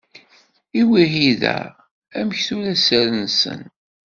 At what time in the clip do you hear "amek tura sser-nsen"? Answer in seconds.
2.19-3.61